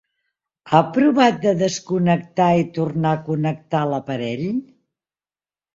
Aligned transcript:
Ha 0.71 0.79
provat 0.95 1.37
de 1.43 1.53
desconnectar 1.59 2.49
i 2.63 2.67
tornar 2.79 3.15
a 3.19 3.23
connectar 3.31 3.87
l'aparell? 3.95 4.47